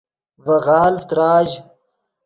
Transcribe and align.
ڤے 0.43 0.55
غالڤ 0.65 1.01
تراژ 1.09 1.49